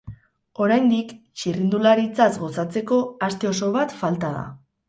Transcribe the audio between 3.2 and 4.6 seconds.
aste oso bat falta da.